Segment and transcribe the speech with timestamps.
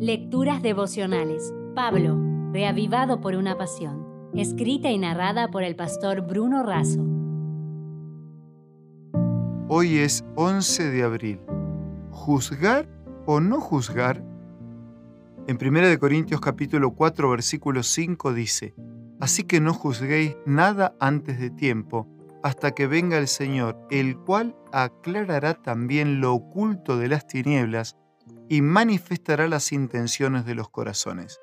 [0.00, 1.52] Lecturas devocionales.
[1.74, 2.16] Pablo,
[2.52, 4.30] reavivado por una pasión.
[4.32, 7.04] Escrita y narrada por el pastor Bruno Razo.
[9.66, 11.40] Hoy es 11 de abril.
[12.12, 12.88] ¿Juzgar
[13.26, 14.22] o no juzgar?
[15.48, 18.76] En 1 Corintios capítulo 4 versículo 5 dice,
[19.18, 22.06] Así que no juzguéis nada antes de tiempo,
[22.44, 27.96] hasta que venga el Señor, el cual aclarará también lo oculto de las tinieblas
[28.48, 31.38] y manifestará las intenciones de los corazones.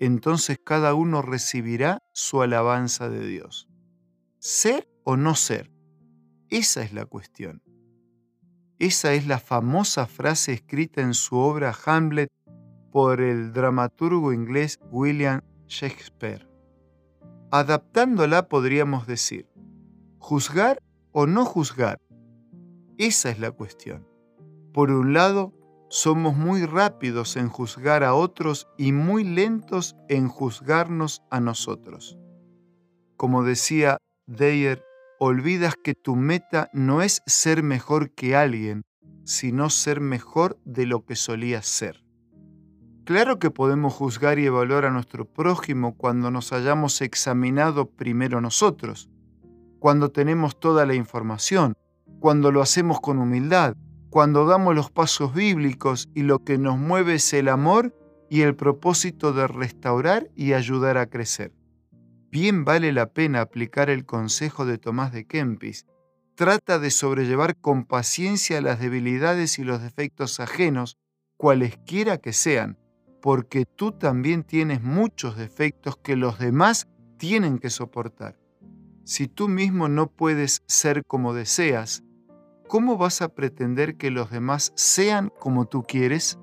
[0.00, 3.68] Entonces cada uno recibirá su alabanza de Dios.
[4.38, 5.70] ¿Ser o no ser?
[6.50, 7.62] Esa es la cuestión.
[8.78, 12.30] Esa es la famosa frase escrita en su obra Hamlet
[12.90, 16.48] por el dramaturgo inglés William Shakespeare.
[17.50, 19.48] Adaptándola podríamos decir,
[20.18, 20.80] juzgar
[21.12, 21.98] o no juzgar.
[22.98, 24.06] Esa es la cuestión.
[24.72, 25.52] Por un lado,
[25.94, 32.18] somos muy rápidos en juzgar a otros y muy lentos en juzgarnos a nosotros.
[33.16, 34.82] Como decía Dyer,
[35.20, 38.82] olvidas que tu meta no es ser mejor que alguien,
[39.22, 42.02] sino ser mejor de lo que solías ser.
[43.04, 49.10] Claro que podemos juzgar y evaluar a nuestro prójimo cuando nos hayamos examinado primero nosotros,
[49.78, 51.74] cuando tenemos toda la información,
[52.18, 53.76] cuando lo hacemos con humildad,
[54.14, 57.92] cuando damos los pasos bíblicos y lo que nos mueve es el amor
[58.30, 61.52] y el propósito de restaurar y ayudar a crecer.
[62.30, 65.86] Bien vale la pena aplicar el consejo de Tomás de Kempis.
[66.36, 70.96] Trata de sobrellevar con paciencia las debilidades y los defectos ajenos,
[71.36, 72.78] cualesquiera que sean,
[73.20, 76.86] porque tú también tienes muchos defectos que los demás
[77.18, 78.38] tienen que soportar.
[79.02, 82.04] Si tú mismo no puedes ser como deseas,
[82.68, 86.38] ¿cómo vas a pretender que los demás sean como tú quieres?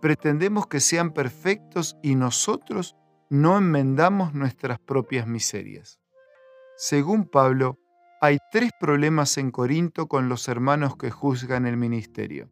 [0.00, 2.96] Pretendemos que sean perfectos y nosotros
[3.28, 6.00] no enmendamos nuestras propias miserias.
[6.76, 7.78] Según Pablo,
[8.20, 12.50] hay tres problemas en Corinto con los hermanos que juzgan el ministerio.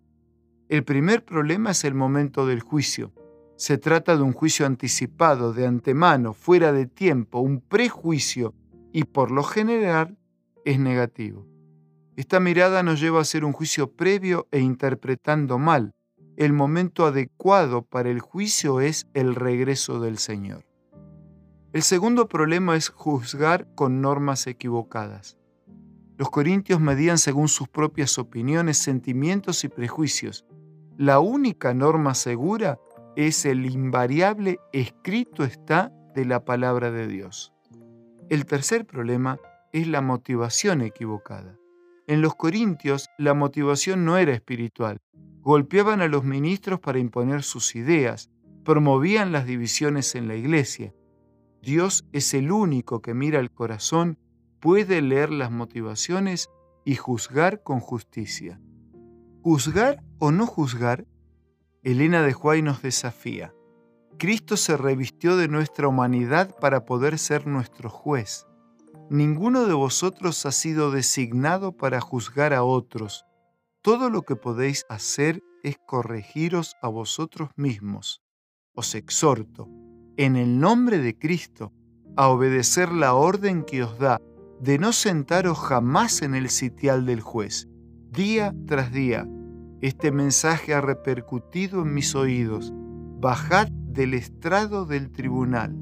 [0.68, 3.12] El primer problema es el momento del juicio.
[3.56, 8.54] Se trata de un juicio anticipado, de antemano, fuera de tiempo, un prejuicio
[8.92, 10.18] y por lo general
[10.64, 11.46] es negativo.
[12.18, 15.94] Esta mirada nos lleva a hacer un juicio previo e interpretando mal.
[16.36, 20.64] El momento adecuado para el juicio es el regreso del Señor.
[21.72, 25.38] El segundo problema es juzgar con normas equivocadas.
[26.16, 30.44] Los corintios medían según sus propias opiniones, sentimientos y prejuicios.
[30.96, 32.80] La única norma segura
[33.14, 37.52] es el invariable escrito está de la palabra de Dios.
[38.28, 39.38] El tercer problema
[39.72, 41.57] es la motivación equivocada.
[42.08, 45.02] En los Corintios la motivación no era espiritual.
[45.42, 48.30] Golpeaban a los ministros para imponer sus ideas,
[48.64, 50.94] promovían las divisiones en la iglesia.
[51.60, 54.19] Dios es el único que mira el corazón,
[54.58, 56.48] puede leer las motivaciones
[56.82, 58.58] y juzgar con justicia.
[59.42, 61.06] Juzgar o no juzgar
[61.82, 63.52] Elena de Huay nos desafía.
[64.19, 68.46] Cristo se revistió de nuestra humanidad para poder ser nuestro juez.
[69.10, 73.24] Ninguno de vosotros ha sido designado para juzgar a otros.
[73.80, 78.22] Todo lo que podéis hacer es corregiros a vosotros mismos.
[78.74, 79.66] Os exhorto,
[80.19, 81.72] en el nombre de Cristo,
[82.16, 84.20] a obedecer la orden que os da
[84.60, 87.66] de no sentaros jamás en el sitial del juez,
[88.10, 89.26] día tras día,
[89.80, 92.72] este mensaje ha repercutido en mis oídos.
[93.20, 95.72] Bajad del estrado del tribunal,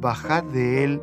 [0.00, 1.02] bajad de él